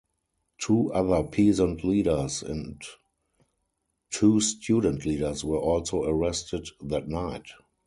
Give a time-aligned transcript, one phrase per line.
[0.57, 2.81] Two other peasant leaders and
[4.09, 7.45] two student leaders were also arrested that night.